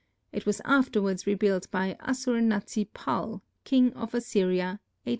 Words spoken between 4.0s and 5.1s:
Assyria, 885 B.